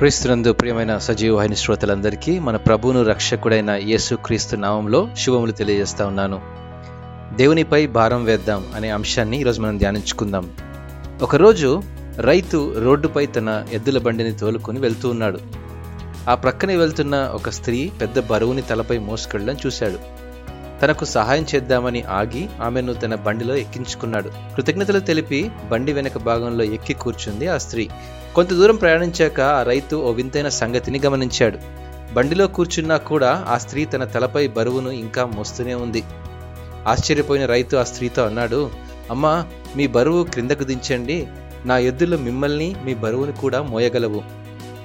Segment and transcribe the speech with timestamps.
[0.00, 6.40] క్రీస్తునందు ప్రియమైన సజీవ వాహిని శ్రోతలందరికీ మన ప్రభువును రక్షకుడైన యేసు క్రీస్తు నామంలో శుభములు తెలియజేస్తా ఉన్నాను.
[7.36, 10.50] దేవునిపై భారం వేద్దాం అనే అంశాన్ని ఈరోజు మనం ధ్యానించుకుందాం.
[11.22, 11.82] ఒకరోజు
[12.18, 15.38] రైతు రోడ్డుపై తన ఎద్దుల బండిని తోలుకొని వెళ్తూ ఉన్నాడు.
[16.28, 19.98] ఆ ప్రక్కనే వెళ్తున్న ఒక స్త్రీ పెద్ద బరువుని తలపై మోసుకెళ్ళడం చూశాడు.
[20.82, 24.28] తనకు సహాయం చేద్దామని ఆగి ఆమెను తన బండిలో ఎక్కించుకున్నాడు.
[24.28, 27.88] కృతజ్ఞతలు తెలిపి బండి వెనక భాగంలో ఎక్కి కూర్చుంది ఆ స్త్రీ.
[28.34, 31.58] కొంత దూరం ప్రయాణించాక ఆ రైతు ఓ వింతైన సంగతిని గమనించాడు.
[32.14, 36.02] బండిలో కూర్చున్నా కూడా ఆ స్త్రీ తన తలపై బరువును ఇంకా మోస్తూనే ఉంది.
[36.86, 38.70] ఆశ్చర్యపోయిన రైతు ఆ స్త్రీతో అన్నాడు
[39.10, 41.26] అమ్మా మీ బరువు క్రిందకు దించండి.
[41.64, 44.22] నా ఎద్దులు మిమ్మల్ని మీ బరువును కూడా మోయగలవు.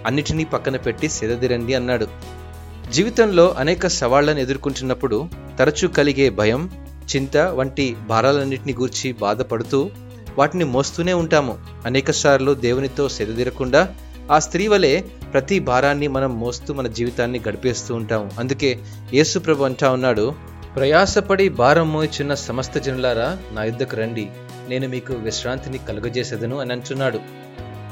[0.06, 2.08] అన్నిటినీ పక్కన పెట్టి సెదదిరండి అన్నాడు.
[2.92, 5.28] జీవితంలో అనేక సవాళ్ళను ఎదుర్కొంటున్నప్పుడు
[5.60, 6.72] తరచూ కలిగే భయం
[7.16, 9.90] చింత వంటి భారాలన్నింటినీ గూర్చి బాధపడుతూ
[10.38, 11.58] వాటిని మోస్తూనే ఉంటాము.
[11.86, 13.96] అనేకసార్లు దేవునితో సెదదీరకుండా
[14.32, 15.02] ఆ స్త్రీ వలె
[15.34, 18.32] ప్రతి భారాన్ని మనం మోస్తూ మన జీవితాన్ని గడిపేస్తూ ఉంటాము.
[18.40, 18.80] అందుకే
[19.14, 20.34] యేసుప్రభు అంటా ఉన్నాడు
[20.76, 24.30] ప్రయాసపడి భారం మోయిచున్న సమస్త జనులారా నా యుద్ధకు రండి.
[24.70, 27.20] నేను మీకు విశ్రాంతిని కలుగజేసేదను అని అంటున్నాడు.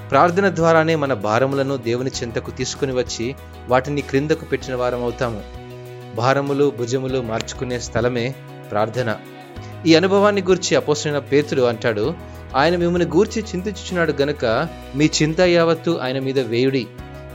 [0.09, 3.35] ప్రార్థన ద్వారానే మన భారములను దేవుని చెంతకు తీసుకుని వచ్చి
[3.67, 5.62] వాటిని క్రిందకు పెట్టిన వారం అవుతాము
[6.15, 8.35] భారములు భుజములు మార్చుకునే స్థలమే
[8.71, 9.15] ప్రార్థన.
[9.87, 12.13] ఈ అనుభవాన్ని గూర్చి అపోసిన పేతుడు అంటాడు
[12.55, 16.87] ఆయన మిమ్మల్ని గూర్చి చింతించుచున్నాడు గనుక మీ చింత యావత్తు ఆయన మీద వేయుడి.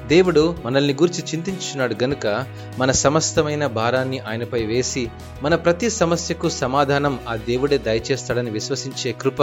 [0.07, 2.47] దేవుడు మనల్ని గూర్చి చింతించున్నాడు గనుక
[2.79, 5.09] మన సమస్తమైన భారాన్ని ఆయనపై వేసి
[5.43, 9.43] మన ప్రతి సమస్యకు సమాధానం ఆ దేవుడే దయచేస్తాడని విశ్వసించే కృప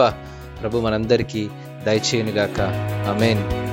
[0.61, 1.47] ప్రభు మనందరికీ
[1.86, 2.61] దయచేయునుగాక.
[3.09, 3.64] అమేన్